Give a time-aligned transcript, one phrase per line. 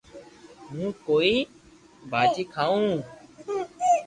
[0.69, 1.35] ھون ڪوئي
[2.11, 2.81] ڀاجي کاوِ